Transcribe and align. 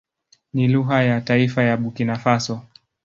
Ni 0.53 0.67
lugha 0.67 1.03
ya 1.03 1.21
taifa 1.21 1.63
ya 1.63 1.77
Burkina 1.77 2.17
Faso. 2.19 2.61